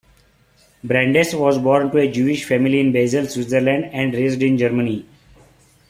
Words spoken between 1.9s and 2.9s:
to a Jewish family